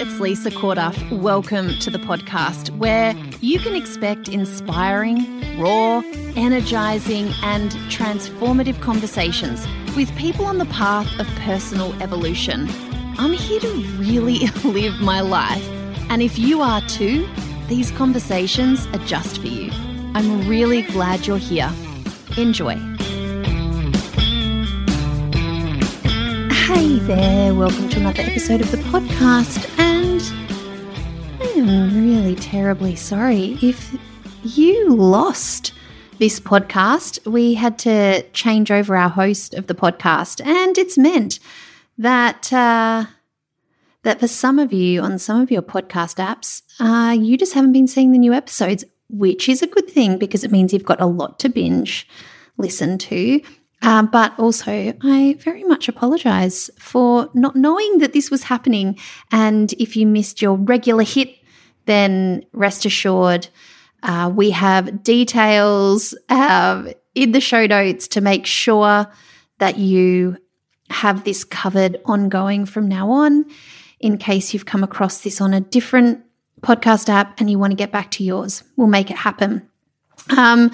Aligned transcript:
it's 0.00 0.18
Lisa 0.20 0.50
Corduff. 0.50 0.96
Welcome 1.10 1.78
to 1.80 1.90
the 1.90 1.98
podcast 1.98 2.70
where 2.78 3.14
you 3.40 3.58
can 3.58 3.74
expect 3.74 4.28
inspiring, 4.28 5.58
raw, 5.60 6.02
energizing, 6.34 7.32
and 7.42 7.72
transformative 7.90 8.80
conversations 8.80 9.66
with 9.94 10.14
people 10.16 10.46
on 10.46 10.56
the 10.56 10.66
path 10.66 11.08
of 11.20 11.26
personal 11.40 11.92
evolution. 12.02 12.68
I'm 13.18 13.32
here 13.32 13.60
to 13.60 13.72
really 13.98 14.38
live 14.64 15.00
my 15.00 15.20
life, 15.20 15.68
and 16.08 16.22
if 16.22 16.38
you 16.38 16.62
are 16.62 16.80
too, 16.88 17.28
these 17.68 17.90
conversations 17.90 18.86
are 18.94 19.04
just 19.04 19.40
for 19.40 19.48
you. 19.48 19.70
I'm 20.14 20.48
really 20.48 20.82
glad 20.82 21.26
you're 21.26 21.36
here. 21.36 21.70
Enjoy. 22.38 22.76
Hey 26.64 26.98
there, 27.00 27.54
welcome 27.54 27.90
to 27.90 28.00
another 28.00 28.22
episode 28.22 28.62
of 28.62 28.70
the 28.70 28.78
podcast. 28.78 29.81
Am 31.62 31.94
really 31.94 32.34
terribly 32.34 32.96
sorry 32.96 33.56
if 33.62 33.96
you 34.42 34.88
lost 34.88 35.72
this 36.18 36.40
podcast. 36.40 37.24
We 37.24 37.54
had 37.54 37.78
to 37.80 38.24
change 38.32 38.72
over 38.72 38.96
our 38.96 39.08
host 39.08 39.54
of 39.54 39.68
the 39.68 39.74
podcast, 39.74 40.44
and 40.44 40.76
it's 40.76 40.98
meant 40.98 41.38
that 41.96 42.52
uh, 42.52 43.04
that 44.02 44.18
for 44.18 44.26
some 44.26 44.58
of 44.58 44.72
you 44.72 45.02
on 45.02 45.20
some 45.20 45.40
of 45.40 45.52
your 45.52 45.62
podcast 45.62 46.16
apps, 46.16 46.62
uh, 46.80 47.12
you 47.12 47.38
just 47.38 47.54
haven't 47.54 47.72
been 47.72 47.86
seeing 47.86 48.10
the 48.10 48.18
new 48.18 48.32
episodes, 48.32 48.84
which 49.08 49.48
is 49.48 49.62
a 49.62 49.68
good 49.68 49.88
thing 49.88 50.18
because 50.18 50.42
it 50.42 50.50
means 50.50 50.72
you've 50.72 50.84
got 50.84 51.00
a 51.00 51.06
lot 51.06 51.38
to 51.38 51.48
binge 51.48 52.08
listen 52.58 52.98
to. 52.98 53.40
Um, 53.82 54.06
but 54.06 54.36
also, 54.36 54.94
I 55.00 55.36
very 55.38 55.62
much 55.62 55.88
apologize 55.88 56.70
for 56.76 57.30
not 57.34 57.54
knowing 57.54 57.98
that 57.98 58.12
this 58.12 58.32
was 58.32 58.44
happening. 58.44 58.98
And 59.30 59.72
if 59.74 59.96
you 59.96 60.08
missed 60.08 60.42
your 60.42 60.56
regular 60.56 61.04
hit, 61.04 61.36
then 61.86 62.44
rest 62.52 62.84
assured, 62.84 63.48
uh, 64.02 64.30
we 64.34 64.50
have 64.50 65.02
details 65.02 66.14
uh, 66.28 66.84
in 67.14 67.32
the 67.32 67.40
show 67.40 67.66
notes 67.66 68.08
to 68.08 68.20
make 68.20 68.46
sure 68.46 69.06
that 69.58 69.78
you 69.78 70.36
have 70.90 71.24
this 71.24 71.44
covered 71.44 72.00
ongoing 72.04 72.66
from 72.66 72.88
now 72.88 73.10
on 73.10 73.44
in 74.00 74.18
case 74.18 74.52
you've 74.52 74.66
come 74.66 74.82
across 74.82 75.20
this 75.20 75.40
on 75.40 75.54
a 75.54 75.60
different 75.60 76.22
podcast 76.60 77.08
app 77.08 77.40
and 77.40 77.50
you 77.50 77.58
want 77.58 77.70
to 77.70 77.76
get 77.76 77.92
back 77.92 78.10
to 78.12 78.24
yours. 78.24 78.62
We'll 78.76 78.88
make 78.88 79.10
it 79.10 79.16
happen. 79.16 79.68
Um, 80.36 80.70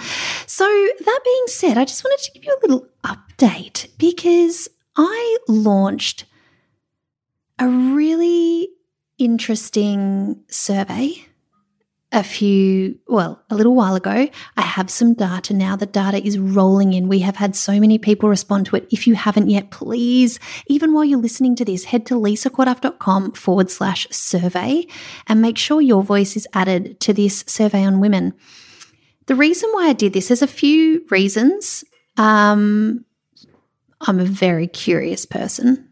so, 0.46 0.64
that 0.66 1.20
being 1.24 1.46
said, 1.46 1.78
I 1.78 1.84
just 1.84 2.04
wanted 2.04 2.22
to 2.24 2.32
give 2.32 2.44
you 2.44 2.56
a 2.56 2.60
little 2.60 2.86
update 3.04 3.88
because 3.96 4.68
I 4.96 5.38
launched 5.48 6.26
a 7.58 7.66
really 7.66 8.68
interesting 9.18 10.42
survey 10.48 11.28
a 12.10 12.22
few, 12.22 12.98
well, 13.06 13.42
a 13.50 13.54
little 13.54 13.74
while 13.74 13.94
ago. 13.94 14.28
I 14.56 14.62
have 14.62 14.88
some 14.88 15.12
data 15.12 15.52
now. 15.52 15.76
The 15.76 15.84
data 15.84 16.24
is 16.24 16.38
rolling 16.38 16.94
in. 16.94 17.08
We 17.08 17.18
have 17.18 17.36
had 17.36 17.54
so 17.54 17.78
many 17.78 17.98
people 17.98 18.30
respond 18.30 18.66
to 18.66 18.76
it. 18.76 18.88
If 18.90 19.06
you 19.06 19.14
haven't 19.14 19.50
yet, 19.50 19.70
please, 19.70 20.40
even 20.68 20.94
while 20.94 21.04
you're 21.04 21.18
listening 21.18 21.54
to 21.56 21.66
this, 21.66 21.84
head 21.84 22.06
to 22.06 22.14
lisacorduff.com 22.14 23.32
forward 23.32 23.70
slash 23.70 24.06
survey 24.10 24.86
and 25.26 25.42
make 25.42 25.58
sure 25.58 25.82
your 25.82 26.02
voice 26.02 26.34
is 26.34 26.48
added 26.54 26.98
to 27.00 27.12
this 27.12 27.44
survey 27.46 27.84
on 27.84 28.00
women. 28.00 28.32
The 29.26 29.34
reason 29.34 29.68
why 29.72 29.88
I 29.88 29.92
did 29.92 30.14
this, 30.14 30.28
there's 30.28 30.40
a 30.40 30.46
few 30.46 31.04
reasons. 31.10 31.84
Um, 32.16 33.04
I'm 34.00 34.18
a 34.18 34.24
very 34.24 34.66
curious 34.66 35.26
person, 35.26 35.87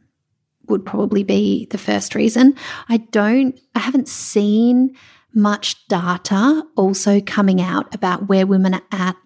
would 0.69 0.84
probably 0.84 1.22
be 1.22 1.67
the 1.67 1.78
first 1.78 2.14
reason. 2.14 2.55
I 2.88 2.99
don't, 2.99 3.59
I 3.75 3.81
haven't 3.81 4.09
seen 4.09 4.97
much 5.34 5.87
data 5.88 6.65
also 6.77 7.21
coming 7.21 7.60
out 7.60 7.94
about 7.94 8.28
where 8.28 8.47
women 8.47 8.75
are 8.75 8.82
at 8.91 9.16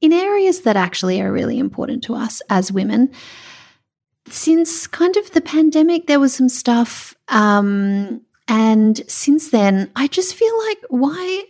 in 0.00 0.12
areas 0.12 0.62
that 0.62 0.76
actually 0.76 1.20
are 1.20 1.32
really 1.32 1.58
important 1.58 2.02
to 2.04 2.14
us 2.14 2.42
as 2.50 2.72
women. 2.72 3.10
Since 4.28 4.86
kind 4.88 5.16
of 5.16 5.30
the 5.30 5.40
pandemic, 5.40 6.06
there 6.06 6.20
was 6.20 6.34
some 6.34 6.48
stuff. 6.48 7.14
Um, 7.28 8.22
and 8.48 9.00
since 9.08 9.50
then, 9.50 9.90
I 9.94 10.08
just 10.08 10.34
feel 10.34 10.58
like 10.66 10.78
why 10.88 11.44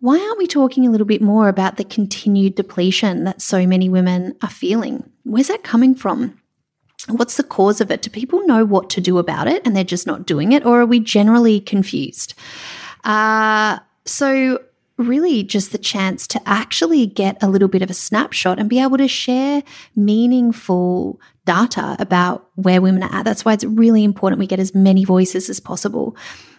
why 0.00 0.18
aren't 0.18 0.36
we 0.36 0.46
talking 0.46 0.86
a 0.86 0.90
little 0.90 1.06
bit 1.06 1.22
more 1.22 1.48
about 1.48 1.78
the 1.78 1.84
continued 1.84 2.56
depletion 2.56 3.24
that 3.24 3.40
so 3.40 3.66
many 3.66 3.88
women 3.88 4.36
are 4.42 4.50
feeling? 4.50 5.10
Where's 5.22 5.48
that 5.48 5.62
coming 5.62 5.94
from? 5.94 6.38
What's 7.08 7.36
the 7.36 7.42
cause 7.42 7.80
of 7.80 7.90
it? 7.90 8.02
Do 8.02 8.10
people 8.10 8.46
know 8.46 8.64
what 8.64 8.88
to 8.90 9.00
do 9.00 9.18
about 9.18 9.46
it 9.46 9.62
and 9.64 9.76
they're 9.76 9.84
just 9.84 10.06
not 10.06 10.26
doing 10.26 10.52
it? 10.52 10.64
Or 10.64 10.80
are 10.80 10.86
we 10.86 11.00
generally 11.00 11.60
confused? 11.60 12.34
Uh, 13.04 13.78
so, 14.06 14.60
really, 14.96 15.42
just 15.42 15.72
the 15.72 15.78
chance 15.78 16.26
to 16.28 16.40
actually 16.46 17.06
get 17.06 17.42
a 17.42 17.48
little 17.48 17.68
bit 17.68 17.82
of 17.82 17.90
a 17.90 17.94
snapshot 17.94 18.58
and 18.58 18.70
be 18.70 18.80
able 18.80 18.96
to 18.96 19.08
share 19.08 19.62
meaningful 19.96 21.20
data 21.44 21.96
about 21.98 22.48
where 22.54 22.80
women 22.80 23.02
are 23.02 23.14
at. 23.16 23.24
That's 23.24 23.44
why 23.44 23.52
it's 23.52 23.64
really 23.64 24.04
important 24.04 24.38
we 24.38 24.46
get 24.46 24.60
as 24.60 24.74
many 24.74 25.04
voices 25.04 25.50
as 25.50 25.60
possible 25.60 26.16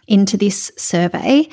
into 0.08 0.38
this 0.38 0.72
survey. 0.78 1.50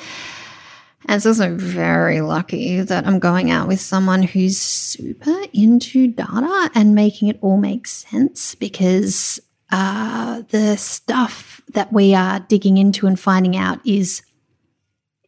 And 1.07 1.17
it's 1.17 1.27
also 1.27 1.57
very 1.57 2.21
lucky 2.21 2.81
that 2.81 3.07
I'm 3.07 3.19
going 3.19 3.51
out 3.51 3.69
with 3.69 3.81
someone 3.81 4.23
who's 4.23 4.59
super 4.59 5.37
into 5.53 6.09
data 6.09 6.71
and 6.75 6.95
making 6.95 7.29
it 7.29 7.39
all 7.41 7.57
make 7.57 7.87
sense 7.87 8.55
because 8.55 9.41
uh, 9.71 10.43
the 10.51 10.77
stuff 10.77 11.61
that 11.73 11.93
we 11.93 12.15
are 12.15 12.41
digging 12.41 12.77
into 12.79 13.07
and 13.07 13.19
finding 13.19 13.57
out 13.57 13.81
is 13.87 14.23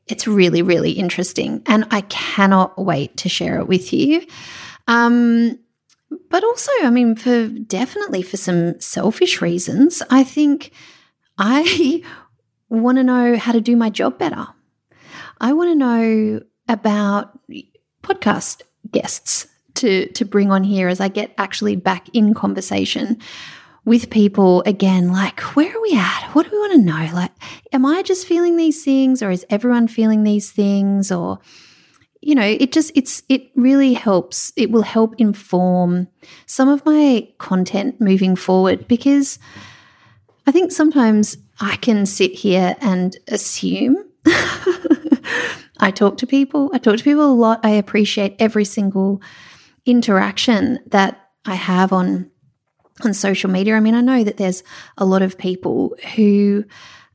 it's 0.07 0.27
really, 0.27 0.63
really 0.63 0.93
interesting. 0.93 1.63
And 1.67 1.87
I 1.91 2.03
cannot 2.03 2.79
wait 2.79 3.17
to 3.19 3.29
share 3.29 3.59
it 3.59 3.67
with 3.67 3.93
you. 3.93 4.27
Um, 4.87 5.59
but 6.31 6.45
also, 6.45 6.71
I 6.83 6.91
mean, 6.91 7.17
for 7.17 7.49
definitely 7.49 8.23
for 8.23 8.37
some 8.37 8.79
selfish 8.81 9.41
reasons, 9.41 10.03
I 10.11 10.25
think 10.25 10.73
I 11.39 12.03
want 12.69 12.99
to 12.99 13.05
know 13.05 13.37
how 13.37 13.53
to 13.53 13.61
do 13.61 13.77
my 13.77 13.91
job 13.91 14.19
better. 14.19 14.47
I 15.41 15.53
want 15.53 15.71
to 15.71 15.75
know 15.75 16.41
about 16.69 17.39
podcast 18.03 18.63
guests 18.91 19.47
to 19.75 20.07
to 20.13 20.25
bring 20.25 20.51
on 20.51 20.65
here 20.65 20.89
as 20.89 21.01
I 21.01 21.09
get 21.09 21.35
actually 21.39 21.77
back 21.77 22.09
in 22.13 22.35
conversation 22.35 23.19
with 23.85 24.11
people 24.11 24.63
again. 24.67 25.13
Like 25.13 25.41
where 25.57 25.75
are 25.77 25.83
we 25.83 25.97
at? 25.97 26.31
What 26.33 26.45
do 26.45 26.53
we 26.53 26.59
want 26.59 26.73
to 26.73 26.79
know? 26.79 27.11
Like 27.13 27.33
am 27.73 27.85
i 27.85 28.03
just 28.03 28.27
feeling 28.27 28.57
these 28.57 28.85
things 28.85 29.23
or 29.23 29.31
is 29.31 29.45
everyone 29.51 29.89
feeling 29.89 30.23
these 30.23 30.51
things? 30.51 31.11
Or 31.11 31.39
you 32.21 32.35
know 32.35 32.47
it 32.47 32.73
just 32.73 32.93
it's 32.95 33.23
it 33.29 33.51
really 33.57 33.95
helps. 33.95 34.53
It 34.57 34.71
will 34.71 34.83
help 34.83 35.15
inform 35.19 36.09
some 36.47 36.69
of 36.69 36.85
my 36.87 37.29
content 37.39 38.01
moving 38.01 38.37
forward 38.37 38.89
because 38.89 39.39
i 40.47 40.53
think 40.53 40.73
sometimes 40.73 41.37
i 41.61 41.77
can 41.77 42.07
sit 42.07 42.33
here 42.33 42.77
and 42.81 43.17
assume 43.29 43.97
I 45.85 45.91
talk 45.91 46.17
to 46.19 46.27
people. 46.27 46.71
I 46.73 46.79
talk 46.79 46.97
to 46.97 47.05
people 47.05 47.31
a 47.31 47.35
lot. 47.35 47.61
I 47.63 47.71
appreciate 47.71 48.37
every 48.39 48.65
single 48.65 49.21
interaction 49.85 50.79
that 50.87 51.29
I 51.45 51.57
have 51.57 51.93
on 51.93 52.31
on 53.03 53.13
social 53.13 53.51
media. 53.51 53.75
I 53.77 53.81
mean, 53.81 53.95
I 53.95 54.01
know 54.01 54.25
that 54.25 54.39
there's 54.39 54.63
a 54.97 55.05
lot 55.05 55.21
of 55.21 55.37
people 55.37 55.95
who, 56.15 56.65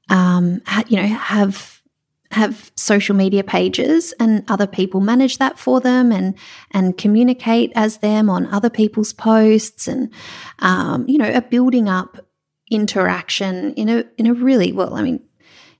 um, 0.09 0.61
ha, 0.67 0.83
you 0.87 0.97
know, 0.97 1.07
have 1.07 1.81
have 2.29 2.71
social 2.75 3.15
media 3.15 3.43
pages, 3.43 4.13
and 4.19 4.43
other 4.47 4.67
people 4.67 5.01
manage 5.01 5.39
that 5.39 5.57
for 5.57 5.81
them, 5.81 6.11
and 6.11 6.35
and 6.69 6.95
communicate 6.95 7.71
as 7.75 7.97
them 7.97 8.29
on 8.29 8.45
other 8.53 8.69
people's 8.69 9.13
posts, 9.13 9.87
and 9.87 10.13
um, 10.59 11.07
you 11.07 11.17
know, 11.17 11.31
are 11.31 11.41
building 11.41 11.89
up 11.89 12.23
interaction 12.69 13.73
in 13.73 13.89
a 13.89 14.03
in 14.19 14.27
a 14.27 14.33
really 14.35 14.71
well. 14.71 14.93
I 14.93 15.01
mean, 15.01 15.21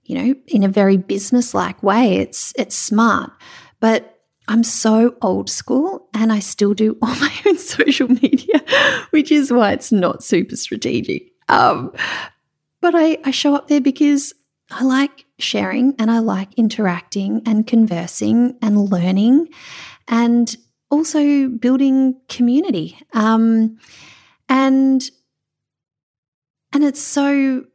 you 0.10 0.16
know, 0.16 0.34
in 0.48 0.64
a 0.64 0.68
very 0.68 0.98
business-like 0.98 1.84
way. 1.84 2.18
It's 2.18 2.52
it's 2.58 2.76
smart. 2.76 3.32
But 3.80 4.20
I'm 4.48 4.64
so 4.64 5.16
old 5.22 5.52
school 5.52 6.10
and 6.16 6.34
I 6.34 6.40
still 6.40 6.74
do 6.74 6.98
all 7.00 7.16
my 7.22 7.32
own 7.46 7.60
social 7.60 8.08
media, 8.08 8.60
which 9.12 9.32
is 9.32 9.54
why 9.54 9.72
it's 9.72 9.92
not 9.92 10.24
super 10.24 10.56
strategic. 10.56 11.32
Um, 11.48 11.94
but 12.82 12.96
I, 12.96 13.20
I 13.24 13.30
show 13.30 13.54
up 13.54 13.68
there 13.68 13.82
because 13.82 14.34
I 14.72 14.84
like 14.84 15.26
sharing 15.38 15.94
and 16.00 16.10
I 16.10 16.20
like 16.20 16.56
interacting 16.56 17.44
and 17.46 17.68
conversing 17.68 18.58
and 18.64 18.90
learning 18.90 19.50
and 20.08 20.56
also 20.90 21.50
building 21.50 22.20
community. 22.30 22.98
Um, 23.14 23.78
and 24.48 25.08
and 26.74 26.84
it's 26.84 27.02
so 27.02 27.66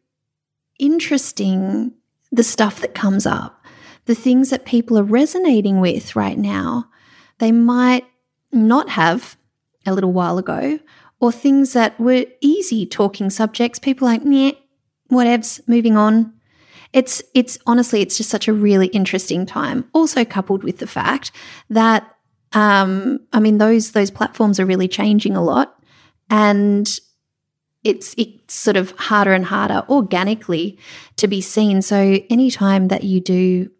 interesting 0.80 1.92
the 2.34 2.42
stuff 2.42 2.80
that 2.80 2.94
comes 2.94 3.26
up, 3.26 3.64
the 4.06 4.14
things 4.14 4.50
that 4.50 4.64
people 4.64 4.98
are 4.98 5.04
resonating 5.04 5.80
with 5.80 6.16
right 6.16 6.38
now, 6.38 6.90
they 7.38 7.52
might 7.52 8.04
not 8.52 8.88
have 8.90 9.36
a 9.86 9.94
little 9.94 10.12
while 10.12 10.38
ago, 10.38 10.78
or 11.20 11.30
things 11.32 11.72
that 11.72 11.98
were 11.98 12.26
easy 12.40 12.86
talking 12.86 13.30
subjects, 13.30 13.78
people 13.78 14.06
like, 14.06 14.22
yeah, 14.24 14.52
whatevs, 15.10 15.60
moving 15.68 15.96
on. 15.96 16.32
it's 16.94 17.22
it's 17.34 17.58
honestly 17.66 18.00
it's 18.00 18.16
just 18.16 18.30
such 18.30 18.48
a 18.48 18.52
really 18.52 18.86
interesting 18.88 19.44
time. 19.44 19.84
Also 19.92 20.24
coupled 20.24 20.62
with 20.62 20.78
the 20.78 20.86
fact 20.86 21.32
that 21.68 22.16
um, 22.52 23.18
I 23.32 23.40
mean 23.40 23.58
those 23.58 23.90
those 23.92 24.10
platforms 24.10 24.60
are 24.60 24.66
really 24.66 24.88
changing 24.88 25.36
a 25.36 25.42
lot, 25.42 25.74
and 26.30 26.88
it's 27.84 28.14
it's 28.16 28.54
sort 28.54 28.76
of 28.76 28.90
harder 28.92 29.32
and 29.32 29.44
harder 29.44 29.84
organically 29.88 30.78
to 31.16 31.28
be 31.28 31.40
seen. 31.40 31.82
So 31.82 32.18
anytime 32.30 32.88
that 32.88 33.04
you 33.04 33.20
do 33.20 33.70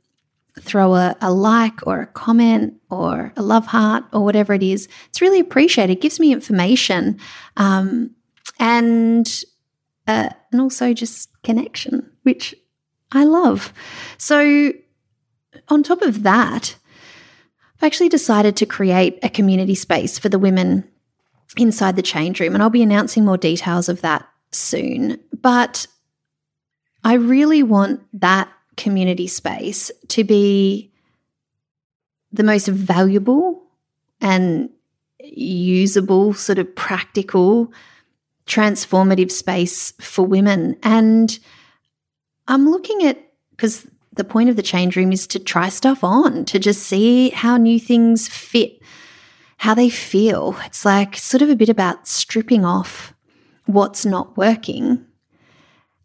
throw 0.61 0.95
a, 0.95 1.17
a, 1.21 1.33
like 1.33 1.85
or 1.87 2.03
a 2.03 2.07
comment 2.07 2.75
or 2.89 3.33
a 3.37 3.43
love 3.43 3.67
heart 3.67 4.05
or 4.13 4.23
whatever 4.23 4.55
it 4.55 4.63
is, 4.63 4.89
it's 5.09 5.21
really 5.21 5.41
appreciated. 5.41 5.95
It 5.95 6.01
gives 6.01 6.21
me 6.21 6.33
information 6.33 7.19
um, 7.57 8.11
and 8.61 9.27
uh, 10.07 10.29
and 10.53 10.61
also 10.61 10.93
just 10.93 11.31
connection, 11.43 12.11
which 12.23 12.55
I 13.11 13.25
love. 13.25 13.73
So 14.19 14.73
on 15.69 15.83
top 15.83 16.03
of 16.03 16.23
that, 16.25 16.77
I've 17.77 17.87
actually 17.87 18.11
decided 18.11 18.57
to 18.57 18.67
create 18.67 19.19
a 19.23 19.29
community 19.29 19.75
space 19.75 20.19
for 20.19 20.29
the 20.29 20.39
women 20.39 20.89
inside 21.57 21.97
the 21.97 22.03
change 22.03 22.41
room, 22.41 22.55
and 22.55 22.63
I'll 22.63 22.71
be 22.71 22.83
announcing 22.83 23.25
more 23.25 23.37
details 23.37 23.89
of 23.89 24.01
that 24.03 24.29
soon. 24.51 25.21
But 25.41 25.87
I 27.05 27.15
really 27.15 27.63
want 27.63 28.01
that 28.21 28.49
community 28.77 29.27
space 29.27 29.91
to 30.09 30.25
be 30.25 30.91
the 32.33 32.43
most 32.43 32.67
valuable 32.67 33.63
and 34.21 34.71
usable, 35.21 36.35
sort 36.35 36.59
of 36.59 36.75
practical, 36.75 37.73
transformative 38.47 39.31
space 39.31 39.93
for 40.01 40.27
women. 40.27 40.77
And 40.83 41.39
I'm 42.49 42.69
looking 42.69 43.05
at, 43.05 43.19
because 43.51 43.87
the 44.13 44.25
point 44.25 44.49
of 44.49 44.57
the 44.57 44.63
change 44.63 44.97
room 44.97 45.13
is 45.13 45.27
to 45.29 45.39
try 45.39 45.69
stuff 45.69 46.03
on, 46.03 46.45
to 46.47 46.59
just 46.59 46.83
see 46.83 47.31
how 47.31 47.57
new 47.57 47.79
things 47.79 48.29
fit, 48.29 48.81
how 49.59 49.75
they 49.75 49.89
feel. 49.89 50.57
It's 50.65 50.85
like 50.85 51.17
sort 51.17 51.43
of 51.43 51.51
a 51.51 51.57
bit 51.57 51.69
about 51.69 52.07
stripping 52.09 52.65
off 52.65 53.15
what's 53.67 54.05
not 54.05 54.37
working 54.37 55.05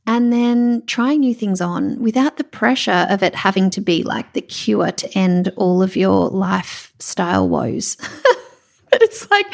and 0.10 0.34
then 0.34 0.82
trying 0.88 1.20
new 1.20 1.36
things 1.36 1.62
on 1.62 2.02
without 2.02 2.38
the 2.38 2.44
pressure 2.44 3.06
of 3.12 3.22
it 3.22 3.36
having 3.36 3.70
to 3.70 3.80
be 3.80 4.02
like 4.02 4.34
the 4.34 4.42
cure 4.42 4.92
to 4.92 5.18
end 5.18 5.54
all 5.56 5.84
of 5.84 5.96
your 5.96 6.30
lifestyle 6.30 7.48
woes. 7.48 7.96
but 8.90 9.04
it's 9.04 9.30
like 9.30 9.46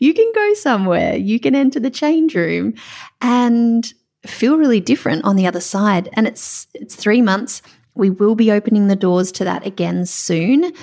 you 0.00 0.12
can 0.12 0.30
go 0.34 0.52
somewhere, 0.52 1.16
you 1.16 1.40
can 1.40 1.54
enter 1.54 1.80
the 1.80 1.88
change 1.88 2.34
room 2.34 2.74
and 3.22 3.94
feel 4.26 4.58
really 4.58 4.80
different 4.80 5.24
on 5.24 5.36
the 5.36 5.46
other 5.46 5.62
side. 5.62 6.10
And 6.12 6.26
it's 6.26 6.66
it's 6.74 6.94
three 6.94 7.22
months. 7.22 7.62
We 7.94 8.10
will 8.10 8.34
be 8.34 8.52
opening 8.52 8.88
the 8.88 8.96
doors 8.96 9.32
to 9.32 9.44
that 9.44 9.66
again 9.66 10.04
soon. 10.04 10.74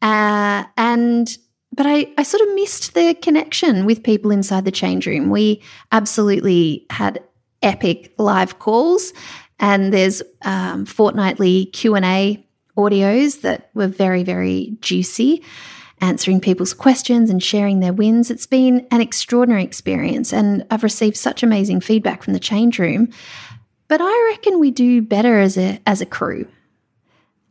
Uh, 0.00 0.64
and 0.76 1.36
but 1.72 1.86
I, 1.86 2.12
I 2.16 2.22
sort 2.22 2.40
of 2.42 2.54
missed 2.54 2.94
the 2.94 3.14
connection 3.14 3.84
with 3.84 4.02
people 4.02 4.30
inside 4.30 4.64
the 4.64 4.72
change 4.72 5.06
room. 5.06 5.30
We 5.30 5.62
absolutely 5.92 6.86
had 6.90 7.22
epic 7.62 8.14
live 8.18 8.58
calls, 8.58 9.12
and 9.60 9.92
there's 9.92 10.22
um, 10.42 10.86
fortnightly 10.86 11.66
Q 11.66 11.94
and 11.94 12.04
A 12.04 12.44
audios 12.76 13.40
that 13.42 13.70
were 13.74 13.88
very 13.88 14.22
very 14.22 14.76
juicy, 14.80 15.42
answering 16.00 16.40
people's 16.40 16.72
questions 16.72 17.28
and 17.28 17.42
sharing 17.42 17.80
their 17.80 17.92
wins. 17.92 18.30
It's 18.30 18.46
been 18.46 18.86
an 18.90 19.00
extraordinary 19.00 19.64
experience, 19.64 20.32
and 20.32 20.64
I've 20.70 20.84
received 20.84 21.16
such 21.16 21.42
amazing 21.42 21.80
feedback 21.80 22.22
from 22.22 22.32
the 22.32 22.40
change 22.40 22.78
room. 22.78 23.08
But 23.88 24.00
I 24.02 24.30
reckon 24.30 24.60
we 24.60 24.70
do 24.70 25.02
better 25.02 25.38
as 25.38 25.56
a 25.58 25.80
as 25.86 26.00
a 26.00 26.06
crew, 26.06 26.46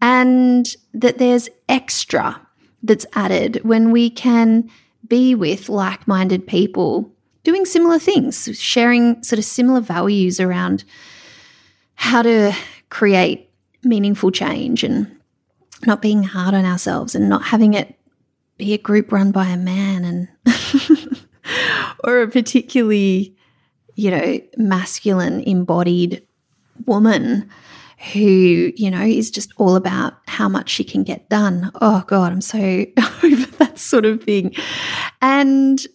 and 0.02 0.66
that 0.94 1.18
there's 1.18 1.50
extra 1.68 2.42
that's 2.88 3.06
added 3.14 3.60
when 3.64 3.92
we 3.92 4.10
can 4.10 4.70
be 5.08 5.36
with 5.36 5.70
like 5.70 6.08
minded 6.08 6.48
people 6.48 7.12
doing 7.44 7.66
similar 7.66 8.00
things, 8.00 8.50
sharing 8.60 9.22
sort 9.24 9.40
of 9.40 9.46
similar 9.46 9.80
values 9.80 10.40
around 10.40 10.84
how 11.96 12.22
to 12.22 12.54
create 12.90 13.50
meaningful 13.84 14.32
change 14.32 14.84
and 14.84 15.10
not 15.86 16.02
being 16.02 16.24
hard 16.24 16.54
on 16.54 16.66
ourselves 16.66 17.16
and 17.16 17.30
not 17.30 17.44
having 17.44 17.74
it 17.74 17.98
be 18.58 18.74
a 18.74 18.78
group 18.78 19.12
run 19.12 19.32
by 19.32 19.48
a 19.48 19.58
man 19.58 20.04
and 20.04 20.28
or 22.04 22.22
a 22.22 22.28
particularly 22.28 23.36
you 23.96 24.12
know 24.12 24.40
masculine 24.58 25.42
embodied 25.42 26.26
woman 26.86 27.50
who 28.14 28.72
you 28.76 28.92
know 28.92 29.02
is 29.02 29.32
just 29.32 29.52
all 29.58 29.76
about 29.76 30.14
how 30.28 30.48
much 30.48 30.70
she 30.70 30.84
can 30.84 31.04
get 31.04 31.28
done 31.30 31.72
oh 31.82 32.04
god 32.08 32.32
i'm 32.32 32.42
so 32.42 32.60
over 33.24 33.46
that 33.58 33.80
sort 33.80 34.06
of 34.06 34.24
thing 34.24 34.54
and 35.22 35.88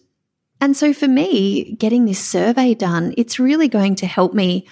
and 0.63 0.77
so 0.77 0.93
for 0.93 1.09
me, 1.09 1.75
getting 1.75 2.05
this 2.05 2.19
survey 2.23 2.73
done, 2.73 3.13
it's 3.17 3.37
really 3.37 3.67
going 3.67 3.95
to 3.95 4.07
help 4.07 4.33
me 4.33 4.65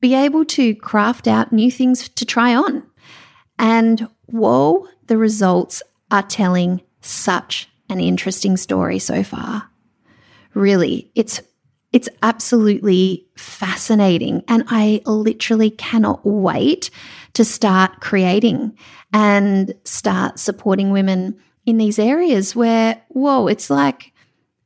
be 0.00 0.14
able 0.14 0.46
to 0.46 0.74
craft 0.76 1.28
out 1.28 1.52
new 1.52 1.70
things 1.70 2.08
to 2.08 2.24
try 2.24 2.54
on. 2.54 2.82
And 3.58 4.08
whoa, 4.24 4.88
the 5.08 5.18
results 5.18 5.82
are 6.10 6.22
telling 6.22 6.80
such 7.02 7.68
an 7.90 8.00
interesting 8.00 8.56
story 8.56 8.98
so 8.98 9.22
far. 9.22 9.68
Really, 10.54 11.10
it's 11.14 11.42
it's 11.92 12.08
absolutely 12.22 13.26
fascinating 13.36 14.42
and 14.48 14.64
I 14.68 15.02
literally 15.06 15.70
cannot 15.70 16.24
wait 16.24 16.90
to 17.34 17.44
start 17.44 18.00
creating 18.00 18.76
and 19.12 19.74
start 19.84 20.38
supporting 20.38 20.90
women 20.90 21.38
in 21.66 21.78
these 21.78 21.98
areas 21.98 22.56
where 22.56 23.02
whoa, 23.08 23.46
it's 23.46 23.70
like 23.70 24.12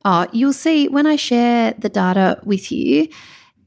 Oh, 0.09 0.25
you'll 0.31 0.53
see 0.53 0.87
when 0.87 1.05
I 1.05 1.17
share 1.17 1.73
the 1.77 1.89
data 1.89 2.39
with 2.45 2.71
you, 2.71 3.09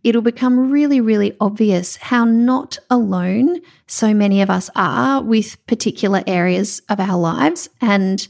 it'll 0.03 0.23
become 0.23 0.71
really, 0.71 0.99
really 0.99 1.37
obvious 1.39 1.97
how 1.97 2.25
not 2.25 2.79
alone 2.89 3.61
so 3.87 4.15
many 4.15 4.41
of 4.41 4.49
us 4.49 4.71
are 4.75 5.23
with 5.23 5.65
particular 5.67 6.23
areas 6.27 6.81
of 6.89 6.99
our 6.99 7.19
lives 7.19 7.69
and 7.83 8.27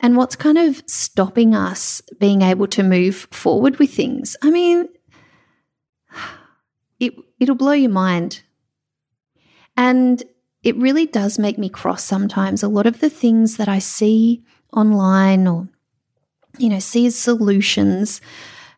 and 0.00 0.16
what's 0.16 0.36
kind 0.36 0.58
of 0.58 0.82
stopping 0.86 1.54
us 1.54 2.00
being 2.18 2.42
able 2.42 2.66
to 2.68 2.82
move 2.82 3.26
forward 3.30 3.78
with 3.78 3.92
things. 3.92 4.36
I 4.42 4.50
mean, 4.50 4.88
it 7.00 7.14
it'll 7.40 7.54
blow 7.54 7.72
your 7.72 7.90
mind. 7.90 8.42
And 9.76 10.22
it 10.64 10.76
really 10.76 11.06
does 11.06 11.38
make 11.38 11.56
me 11.56 11.68
cross 11.68 12.02
sometimes 12.02 12.62
a 12.62 12.68
lot 12.68 12.86
of 12.86 13.00
the 13.00 13.10
things 13.10 13.56
that 13.58 13.68
I 13.68 13.78
see 13.78 14.42
online 14.72 15.46
or 15.46 15.68
you 16.58 16.68
know, 16.68 16.78
sees 16.78 17.16
solutions 17.16 18.20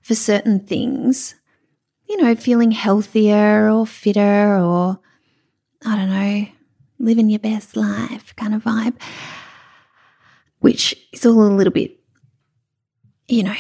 for 0.02 0.14
certain 0.14 0.61
things, 0.61 1.35
you 2.09 2.16
know, 2.23 2.35
feeling 2.35 2.71
healthier 2.71 3.71
or 3.71 3.87
fitter 3.87 4.59
or, 4.59 5.00
I 5.85 5.97
don't 5.97 6.11
know, 6.11 6.47
living 6.99 7.30
your 7.30 7.38
best 7.38 7.76
life 7.76 8.35
kind 8.37 8.54
of 8.54 8.62
vibe, 8.62 8.95
which 10.61 10.95
is 11.12 11.26
all 11.26 11.43
a 11.45 11.52
little 11.52 11.73
bit, 11.73 11.99
you 13.29 13.43
know, 13.43 13.55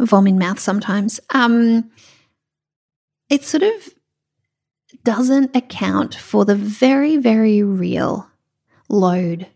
vom 0.00 0.26
in 0.26 0.38
mouth 0.38 0.58
sometimes. 0.58 1.20
Um, 1.30 1.90
it 3.28 3.44
sort 3.44 3.62
of 3.62 3.94
doesn't 5.04 5.54
account 5.54 6.14
for 6.14 6.44
the 6.44 6.54
very, 6.54 7.16
very 7.16 7.62
real 7.62 8.28
load 8.88 9.46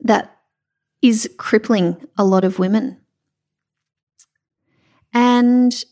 that 0.00 0.36
is 1.00 1.28
crippling 1.38 2.06
a 2.16 2.24
lot 2.24 2.44
of 2.44 2.58
women. 2.58 2.98
And 5.12 5.84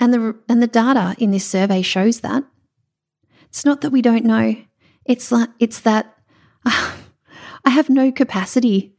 and 0.00 0.12
the 0.12 0.36
and 0.48 0.62
the 0.62 0.66
data 0.66 1.14
in 1.18 1.30
this 1.30 1.44
survey 1.44 1.82
shows 1.82 2.20
that. 2.20 2.44
It's 3.44 3.64
not 3.64 3.82
that 3.82 3.90
we 3.90 4.02
don't 4.02 4.24
know. 4.24 4.56
It's 5.04 5.30
like 5.30 5.50
it's 5.58 5.80
that 5.80 6.16
I 7.64 7.70
have 7.70 7.88
no 7.88 8.12
capacity 8.12 8.94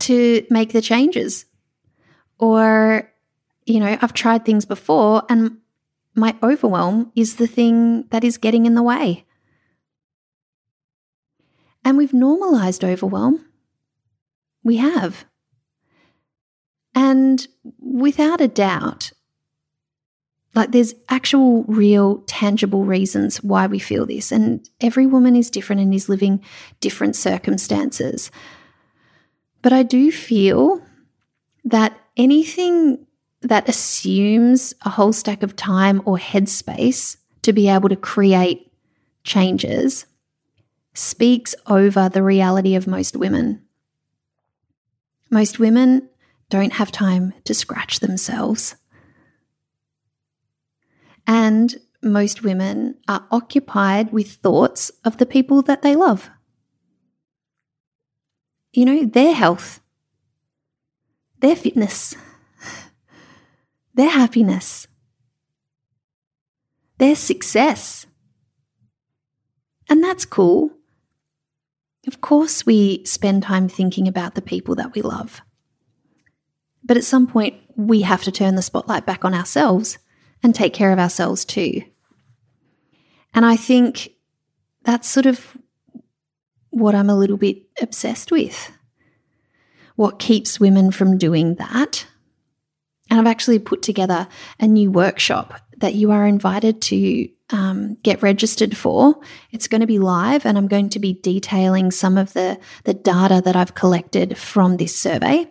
to 0.00 0.46
make 0.50 0.72
the 0.72 0.82
changes. 0.82 1.46
Or 2.38 3.10
you 3.66 3.80
know, 3.80 3.96
I've 4.00 4.12
tried 4.12 4.44
things 4.44 4.64
before 4.64 5.22
and 5.28 5.58
my 6.14 6.36
overwhelm 6.42 7.10
is 7.16 7.36
the 7.36 7.46
thing 7.46 8.04
that 8.10 8.24
is 8.24 8.38
getting 8.38 8.66
in 8.66 8.74
the 8.74 8.82
way. 8.82 9.24
And 11.84 11.96
we've 11.96 12.14
normalized 12.14 12.84
overwhelm. 12.84 13.44
We 14.62 14.76
have. 14.76 15.24
And 16.94 17.46
without 17.78 18.40
a 18.40 18.48
doubt, 18.48 19.12
like 20.54 20.70
there's 20.70 20.94
actual, 21.08 21.64
real, 21.64 22.18
tangible 22.26 22.84
reasons 22.84 23.42
why 23.42 23.66
we 23.66 23.78
feel 23.78 24.06
this. 24.06 24.30
And 24.30 24.68
every 24.80 25.06
woman 25.06 25.36
is 25.36 25.50
different 25.50 25.82
and 25.82 25.92
is 25.92 26.08
living 26.08 26.42
different 26.80 27.16
circumstances. 27.16 28.30
But 29.62 29.72
I 29.72 29.82
do 29.82 30.12
feel 30.12 30.80
that 31.64 31.98
anything 32.16 33.06
that 33.40 33.68
assumes 33.68 34.74
a 34.82 34.90
whole 34.90 35.12
stack 35.12 35.42
of 35.42 35.56
time 35.56 36.02
or 36.04 36.18
headspace 36.18 37.16
to 37.42 37.52
be 37.52 37.68
able 37.68 37.88
to 37.88 37.96
create 37.96 38.70
changes 39.24 40.06
speaks 40.94 41.54
over 41.66 42.08
the 42.08 42.22
reality 42.22 42.74
of 42.74 42.86
most 42.86 43.16
women. 43.16 43.62
Most 45.30 45.58
women 45.58 46.08
don't 46.48 46.74
have 46.74 46.92
time 46.92 47.34
to 47.44 47.54
scratch 47.54 48.00
themselves. 48.00 48.76
And 51.26 51.76
most 52.02 52.42
women 52.42 52.96
are 53.08 53.26
occupied 53.30 54.12
with 54.12 54.32
thoughts 54.32 54.90
of 55.04 55.16
the 55.16 55.26
people 55.26 55.62
that 55.62 55.82
they 55.82 55.96
love. 55.96 56.30
You 58.72 58.84
know, 58.84 59.04
their 59.04 59.34
health, 59.34 59.80
their 61.40 61.56
fitness, 61.56 62.14
their 63.94 64.10
happiness, 64.10 64.86
their 66.98 67.16
success. 67.16 68.06
And 69.88 70.02
that's 70.02 70.24
cool. 70.24 70.70
Of 72.06 72.20
course, 72.20 72.66
we 72.66 73.04
spend 73.04 73.44
time 73.44 73.68
thinking 73.68 74.06
about 74.08 74.34
the 74.34 74.42
people 74.42 74.74
that 74.74 74.94
we 74.94 75.00
love. 75.02 75.40
But 76.82 76.98
at 76.98 77.04
some 77.04 77.26
point, 77.26 77.54
we 77.76 78.02
have 78.02 78.22
to 78.24 78.32
turn 78.32 78.56
the 78.56 78.62
spotlight 78.62 79.06
back 79.06 79.24
on 79.24 79.32
ourselves 79.34 79.98
and 80.44 80.54
take 80.54 80.74
care 80.74 80.92
of 80.92 80.98
ourselves 81.00 81.44
too. 81.44 81.82
And 83.32 83.44
I 83.44 83.56
think 83.56 84.10
that's 84.84 85.08
sort 85.08 85.26
of 85.26 85.56
what 86.70 86.94
I'm 86.94 87.10
a 87.10 87.16
little 87.16 87.38
bit 87.38 87.62
obsessed 87.80 88.30
with. 88.30 88.70
What 89.96 90.18
keeps 90.18 90.60
women 90.60 90.90
from 90.90 91.18
doing 91.18 91.54
that? 91.56 92.06
And 93.10 93.18
I've 93.18 93.30
actually 93.30 93.58
put 93.58 93.82
together 93.82 94.28
a 94.60 94.66
new 94.66 94.90
workshop 94.90 95.60
that 95.78 95.94
you 95.94 96.10
are 96.10 96.26
invited 96.26 96.82
to 96.82 97.28
um, 97.50 97.96
get 98.02 98.22
registered 98.22 98.76
for. 98.76 99.20
It's 99.50 99.68
going 99.68 99.80
to 99.80 99.86
be 99.86 99.98
live, 99.98 100.46
and 100.46 100.56
I'm 100.56 100.68
going 100.68 100.90
to 100.90 100.98
be 100.98 101.14
detailing 101.14 101.90
some 101.90 102.18
of 102.18 102.32
the, 102.32 102.58
the 102.84 102.94
data 102.94 103.40
that 103.44 103.56
I've 103.56 103.74
collected 103.74 104.36
from 104.36 104.76
this 104.76 104.96
survey. 104.96 105.50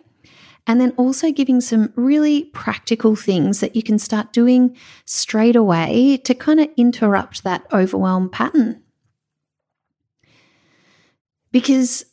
And 0.66 0.80
then 0.80 0.92
also 0.96 1.30
giving 1.30 1.60
some 1.60 1.92
really 1.94 2.44
practical 2.44 3.16
things 3.16 3.60
that 3.60 3.76
you 3.76 3.82
can 3.82 3.98
start 3.98 4.32
doing 4.32 4.76
straight 5.04 5.56
away 5.56 6.16
to 6.24 6.34
kind 6.34 6.58
of 6.58 6.68
interrupt 6.76 7.44
that 7.44 7.66
overwhelm 7.72 8.30
pattern. 8.30 8.82
Because 11.52 12.06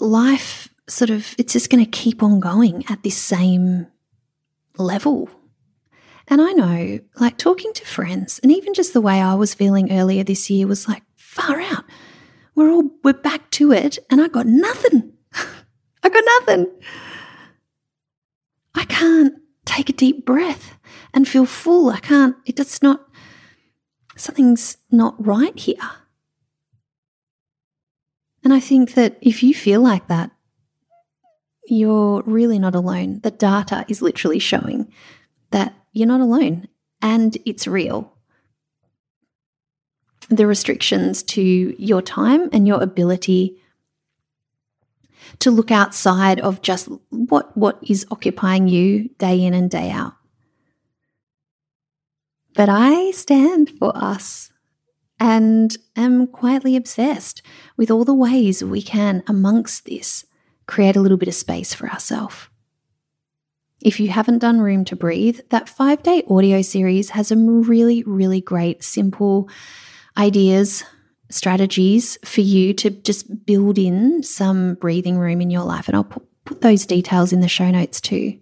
life 0.00 0.68
sort 0.86 1.10
of, 1.10 1.34
it's 1.38 1.54
just 1.54 1.70
going 1.70 1.84
to 1.84 1.90
keep 1.90 2.22
on 2.22 2.40
going 2.40 2.84
at 2.90 3.02
this 3.02 3.16
same 3.16 3.86
level. 4.76 5.30
And 6.28 6.42
I 6.42 6.52
know, 6.52 7.00
like 7.18 7.38
talking 7.38 7.72
to 7.72 7.86
friends, 7.86 8.38
and 8.42 8.52
even 8.52 8.74
just 8.74 8.92
the 8.92 9.00
way 9.00 9.20
I 9.20 9.34
was 9.34 9.54
feeling 9.54 9.90
earlier 9.90 10.22
this 10.22 10.50
year 10.50 10.66
was 10.66 10.86
like, 10.86 11.02
far 11.16 11.58
out. 11.60 11.84
We're 12.54 12.70
all, 12.70 12.90
we're 13.02 13.14
back 13.14 13.50
to 13.52 13.72
it, 13.72 13.98
and 14.10 14.20
I 14.20 14.28
got 14.28 14.46
nothing. 14.46 15.12
I 16.02 16.08
got 16.08 16.24
nothing. 16.40 16.66
I 18.78 18.84
can't 18.84 19.34
take 19.64 19.90
a 19.90 19.92
deep 19.92 20.24
breath 20.24 20.78
and 21.12 21.26
feel 21.26 21.46
full. 21.46 21.90
I 21.90 21.98
can't, 21.98 22.36
it 22.46 22.54
does 22.54 22.80
not, 22.80 23.08
something's 24.14 24.76
not 24.92 25.16
right 25.18 25.58
here. 25.58 25.90
And 28.44 28.54
I 28.54 28.60
think 28.60 28.94
that 28.94 29.18
if 29.20 29.42
you 29.42 29.52
feel 29.52 29.80
like 29.80 30.06
that, 30.06 30.30
you're 31.66 32.22
really 32.22 32.60
not 32.60 32.76
alone. 32.76 33.18
The 33.24 33.32
data 33.32 33.84
is 33.88 34.00
literally 34.00 34.38
showing 34.38 34.92
that 35.50 35.74
you're 35.92 36.06
not 36.06 36.20
alone 36.20 36.68
and 37.02 37.36
it's 37.44 37.66
real. 37.66 38.12
The 40.28 40.46
restrictions 40.46 41.24
to 41.24 41.74
your 41.82 42.00
time 42.00 42.48
and 42.52 42.68
your 42.68 42.80
ability 42.80 43.60
to 45.40 45.50
look 45.50 45.70
outside 45.70 46.40
of 46.40 46.62
just 46.62 46.88
what, 47.10 47.56
what 47.56 47.78
is 47.82 48.06
occupying 48.10 48.68
you 48.68 49.08
day 49.18 49.44
in 49.44 49.54
and 49.54 49.70
day 49.70 49.90
out. 49.90 50.14
But 52.54 52.68
I 52.68 53.12
stand 53.12 53.70
for 53.78 53.96
us 53.96 54.52
and 55.20 55.76
am 55.96 56.26
quietly 56.26 56.76
obsessed 56.76 57.42
with 57.76 57.90
all 57.90 58.04
the 58.04 58.14
ways 58.14 58.62
we 58.62 58.82
can, 58.82 59.22
amongst 59.26 59.84
this, 59.86 60.24
create 60.66 60.96
a 60.96 61.00
little 61.00 61.16
bit 61.16 61.28
of 61.28 61.34
space 61.34 61.74
for 61.74 61.88
ourselves. 61.88 62.48
If 63.80 64.00
you 64.00 64.08
haven't 64.08 64.38
done 64.38 64.60
Room 64.60 64.84
to 64.86 64.96
Breathe, 64.96 65.40
that 65.50 65.68
five 65.68 66.02
day 66.02 66.24
audio 66.28 66.62
series 66.62 67.10
has 67.10 67.28
some 67.28 67.62
really, 67.62 68.02
really 68.04 68.40
great, 68.40 68.82
simple 68.82 69.48
ideas, 70.16 70.84
strategies 71.30 72.18
for 72.24 72.40
you 72.40 72.72
to 72.74 72.90
just 72.90 73.46
build 73.46 73.78
in 73.78 74.22
some 74.22 74.74
breathing 74.74 75.18
room 75.18 75.40
in 75.40 75.50
your 75.50 75.64
life. 75.64 75.88
And 75.88 75.96
I'll 75.96 76.04
put, 76.04 76.26
put 76.44 76.60
those 76.60 76.86
details 76.86 77.32
in 77.32 77.40
the 77.40 77.48
show 77.48 77.70
notes 77.70 78.00
too. 78.00 78.38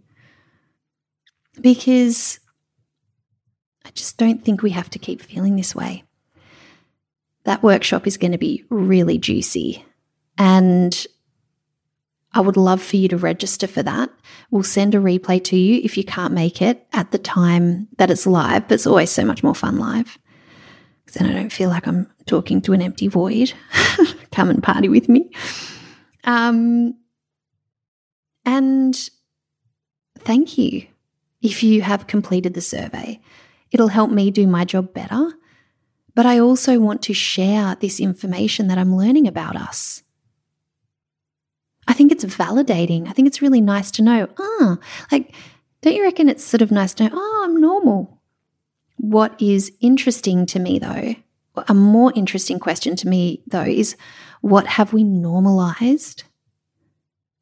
Because 1.61 2.39
I 3.85 3.91
just 3.91 4.19
don't 4.19 4.45
think 4.45 4.63
we 4.63 4.71
have 4.71 4.91
to 4.91 4.99
keep 4.99 5.23
feeling 5.23 5.57
this 5.57 5.75
way. 5.75 6.05
That 7.45 7.63
workshop 7.63 8.07
is 8.07 8.17
going 8.17 8.33
to 8.33 8.39
be 8.39 8.65
really 8.69 9.19
juicy. 9.19 9.85
And 10.39 11.07
I 12.33 12.41
would 12.41 12.57
love 12.57 12.83
for 12.83 12.97
you 12.97 13.09
to 13.09 13.17
register 13.17 13.67
for 13.67 13.83
that. 13.83 14.11
We'll 14.51 14.63
send 14.63 14.95
a 14.95 14.99
replay 14.99 15.43
to 15.45 15.57
you 15.57 15.81
if 15.83 15.97
you 15.97 16.05
can't 16.05 16.35
make 16.35 16.61
it 16.61 16.87
at 16.93 17.11
the 17.11 17.19
time 17.19 17.89
that 17.97 18.11
it's 18.11 18.27
live, 18.27 18.69
but 18.69 18.75
it's 18.75 18.87
always 18.87 19.11
so 19.11 19.25
much 19.25 19.43
more 19.43 19.55
fun 19.55 19.79
live. 19.79 20.19
Because 21.07 21.21
then 21.21 21.31
I 21.31 21.35
don't 21.35 21.53
feel 21.53 21.71
like 21.71 21.87
I'm 21.87 22.11
talking 22.27 22.61
to 22.63 22.73
an 22.73 22.83
empty 22.83 23.09
void. 23.09 23.53
Come 24.33 24.51
and 24.51 24.63
party 24.63 24.89
with 24.89 25.09
me. 25.09 25.31
Um, 26.25 26.95
and 28.45 28.97
thank 30.19 30.59
you 30.59 30.87
if 31.41 31.63
you 31.63 31.83
have 31.83 32.09
completed 32.09 32.55
the 32.55 32.61
survey. 32.61 33.21
It'll 33.71 33.89
help 33.89 34.11
me 34.11 34.31
do 34.31 34.47
my 34.47 34.65
job 34.65 34.93
better. 34.93 35.33
But 36.15 36.27
I 36.27 36.39
also 36.39 36.81
want 36.81 37.03
to 37.03 37.15
share 37.15 37.77
this 37.77 38.01
information 38.01 38.69
that 38.69 38.79
I'm 38.79 38.97
learning 38.97 39.29
about 39.29 39.55
us 39.55 40.03
I 41.89 41.93
think 41.93 42.13
it's 42.13 42.25
validating. 42.25 43.09
I 43.09 43.13
think 43.13 43.29
it's 43.29 43.43
really 43.43 43.61
nice 43.61 43.91
to 43.93 44.03
know, 44.03 44.29
ah, 44.39 44.79
like, 45.13 45.35
don't 45.83 45.95
you 45.95 46.03
reckon 46.03 46.29
it's 46.29 46.45
sort 46.45 46.63
of 46.63 46.71
nice 46.71 46.95
to 46.95 47.05
know, 47.05 47.11
oh, 47.13 47.43
I'm 47.45 47.61
normal? 47.61 48.16
What 48.97 49.41
is 49.41 49.73
interesting 49.81 50.47
to 50.47 50.59
me, 50.59 50.79
though, 50.79 51.15
a 51.69 51.75
more 51.75 52.13
interesting 52.15 52.59
question 52.59 52.97
to 52.97 53.09
me, 53.09 53.43
though, 53.47 53.63
is 53.63 53.97
what 54.41 54.67
have 54.67 54.93
we 54.93 55.05
normalized 55.05 56.25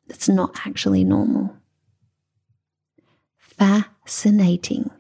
that's 0.07 0.29
not 0.29 0.67
actually 0.67 1.05
normal? 1.05 1.57
Fascinating. 3.39 4.91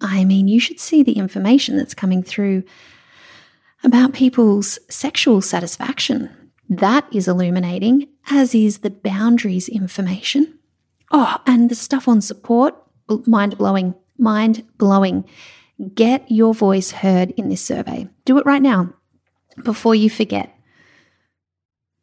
I 0.00 0.24
mean, 0.24 0.48
you 0.48 0.60
should 0.60 0.80
see 0.80 1.02
the 1.02 1.18
information 1.18 1.76
that's 1.76 1.94
coming 1.94 2.22
through 2.22 2.62
about 3.84 4.12
people's 4.12 4.78
sexual 4.88 5.40
satisfaction 5.40 6.30
that 6.68 7.06
is 7.12 7.28
illuminating, 7.28 8.08
as 8.30 8.54
is 8.54 8.78
the 8.78 8.90
boundaries 8.90 9.68
information. 9.68 10.58
Oh, 11.10 11.38
and 11.46 11.70
the 11.70 11.74
stuff 11.74 12.06
on 12.06 12.20
support, 12.20 12.74
mind 13.26 13.56
blowing, 13.56 13.94
mind 14.18 14.64
blowing. 14.78 15.24
Get 15.94 16.30
your 16.30 16.54
voice 16.54 16.90
heard 16.90 17.30
in 17.32 17.48
this 17.48 17.62
survey. 17.62 18.08
Do 18.24 18.38
it 18.38 18.46
right 18.46 18.62
now 18.62 18.92
before 19.62 19.94
you 19.94 20.10
forget. 20.10 20.54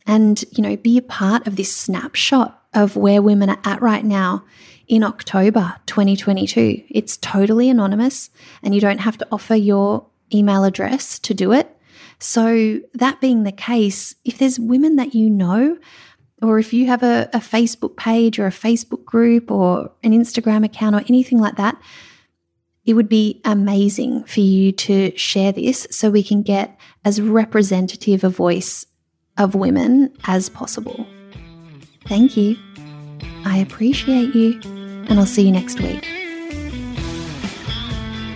And, 0.08 0.44
you 0.52 0.62
know, 0.62 0.78
be 0.78 0.98
a 0.98 1.02
part 1.02 1.48
of 1.48 1.56
this 1.56 1.76
snapshot 1.76 2.62
of 2.74 2.96
where 2.96 3.22
women 3.22 3.50
are 3.50 3.60
at 3.64 3.82
right 3.82 4.06
now 4.06 4.46
in 4.88 5.04
October 5.04 5.76
2022. 5.88 6.84
It's 6.90 7.18
totally 7.18 7.70
anonymous 7.70 8.30
and 8.62 8.76
you 8.76 8.82
don't 8.82 9.00
have 9.00 9.18
to 9.18 9.28
offer 9.32 9.56
your 9.56 10.06
email 10.34 10.64
address 10.64 11.18
to 11.20 11.34
do 11.34 11.52
it. 11.52 11.72
So, 12.18 12.80
that 12.94 13.20
being 13.20 13.44
the 13.44 13.52
case, 13.52 14.16
if 14.24 14.38
there's 14.38 14.58
women 14.58 14.96
that 14.96 15.14
you 15.14 15.30
know, 15.30 15.78
or 16.42 16.60
if 16.60 16.74
you 16.74 16.88
have 16.88 17.04
a, 17.04 17.30
a, 17.34 17.40
Facebook 17.40 17.96
page 17.96 18.40
or 18.40 18.46
a 18.46 18.52
Facebook 18.52 19.06
group 19.06 19.50
or 19.50 19.92
an 20.04 20.12
Instagram 20.12 20.66
account 20.66 20.96
or 20.96 21.00
anything 21.08 21.40
like 21.40 21.56
that, 21.56 21.80
it 22.86 22.94
would 22.94 23.10
be 23.10 23.42
amazing 23.46 24.24
for 24.26 24.42
you 24.42 24.72
to 24.72 25.16
share 25.18 25.52
this 25.52 25.88
so 25.90 26.10
we 26.10 26.24
can 26.24 26.44
get 26.44 26.78
as 27.04 27.22
representative 27.22 28.24
a 28.24 28.30
voice 28.30 28.86
of 29.38 29.56
women 29.56 30.12
as 30.26 30.50
possible. 30.50 31.08
Thank 32.06 32.38
you. 32.38 32.58
I 33.46 33.58
appreciate 33.58 34.36
you, 34.36 34.60
and 34.64 35.20
I'll 35.20 35.26
see 35.26 35.44
you 35.44 35.52
next 35.52 35.80
week. 35.80 36.25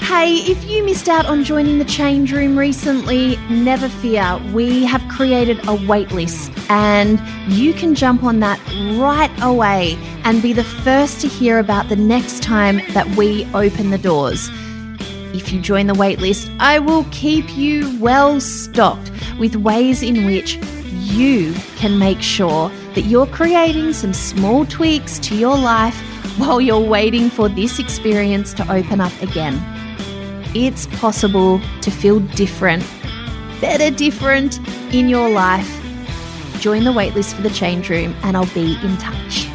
Hey, 0.10 0.38
if 0.38 0.66
you 0.66 0.84
missed 0.84 1.08
out 1.08 1.28
on 1.28 1.44
joining 1.44 1.78
the 1.78 1.86
change 1.86 2.34
room 2.34 2.58
recently, 2.58 3.36
never 3.48 3.88
fear. 3.88 4.42
We 4.52 4.84
have 4.86 5.08
created 5.08 5.60
a 5.60 5.78
waitlist 5.86 6.50
and 6.68 7.22
you 7.48 7.76
can 7.76 7.94
jump 7.94 8.24
on 8.24 8.40
that 8.40 8.60
right 9.00 9.30
away 9.44 10.00
and 10.24 10.42
be 10.42 10.52
the 10.52 10.64
first 10.64 11.22
to 11.22 11.28
hear 11.28 11.60
about 11.60 11.90
the 11.90 11.96
next 11.96 12.42
time 12.42 12.82
that 12.94 13.08
we 13.16 13.46
open 13.54 13.92
the 13.92 14.00
doors. 14.00 14.50
If 15.36 15.54
you 15.54 15.62
join 15.62 15.86
the 15.86 15.94
waitlist, 15.94 16.54
I 16.60 16.80
will 16.80 17.06
keep 17.12 17.56
you 17.56 17.96
well 18.00 18.42
stocked 18.42 19.12
with 19.38 19.58
ways 19.58 20.02
in 20.02 20.26
which 20.26 20.56
you 20.92 21.54
can 21.76 22.00
make 22.00 22.24
sure 22.24 22.70
that 22.96 23.04
you're 23.04 23.28
creating 23.28 23.94
some 23.94 24.14
small 24.14 24.66
tweaks 24.66 25.20
to 25.20 25.36
your 25.36 25.56
life 25.56 25.96
while 26.40 26.60
you're 26.60 26.80
waiting 26.80 27.30
for 27.30 27.48
this 27.48 27.78
experience 27.78 28.56
to 28.56 28.64
open 28.74 29.02
up 29.02 29.14
again. 29.22 29.79
It's 30.56 30.88
possible 30.88 31.62
to 31.82 31.92
feel 31.92 32.20
different, 32.20 32.84
better 33.62 33.96
different 33.96 34.60
in 34.94 35.08
your 35.08 35.30
life. 35.30 35.70
Join 36.60 36.84
the 36.84 36.92
waitlist 36.92 37.36
for 37.36 37.42
the 37.44 37.52
change 37.52 37.90
room 37.90 38.16
and 38.24 38.36
I'll 38.36 38.54
be 38.54 38.78
in 38.84 38.98
touch. 38.98 39.48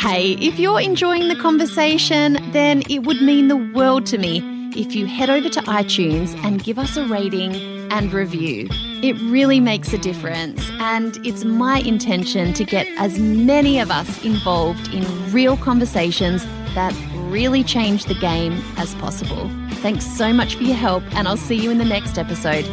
Hey, 0.00 0.32
if 0.40 0.58
you're 0.58 0.80
enjoying 0.80 1.28
the 1.28 1.36
conversation, 1.36 2.38
then 2.52 2.82
it 2.88 3.00
would 3.00 3.20
mean 3.20 3.48
the 3.48 3.56
world 3.56 4.06
to 4.06 4.18
me 4.18 4.40
if 4.74 4.94
you 4.94 5.06
head 5.06 5.28
over 5.28 5.48
to 5.48 5.60
iTunes 5.62 6.34
and 6.44 6.62
give 6.62 6.78
us 6.78 6.96
a 6.96 7.06
rating 7.06 7.54
and 7.90 8.12
review. 8.12 8.68
It 9.02 9.14
really 9.22 9.60
makes 9.60 9.92
a 9.92 9.98
difference, 9.98 10.68
and 10.78 11.18
it's 11.26 11.44
my 11.44 11.80
intention 11.80 12.52
to 12.54 12.64
get 12.64 12.86
as 12.98 13.18
many 13.18 13.78
of 13.78 13.90
us 13.90 14.24
involved 14.24 14.92
in 14.94 15.04
real 15.32 15.56
conversations 15.56 16.44
that 16.74 16.94
really 17.28 17.62
change 17.64 18.04
the 18.04 18.14
game 18.14 18.62
as 18.76 18.94
possible. 18.96 19.50
Thanks 19.86 20.04
so 20.04 20.32
much 20.32 20.56
for 20.56 20.64
your 20.64 20.74
help, 20.74 21.04
and 21.14 21.28
I'll 21.28 21.36
see 21.36 21.54
you 21.54 21.70
in 21.70 21.78
the 21.78 21.84
next 21.84 22.18
episode. 22.18 22.64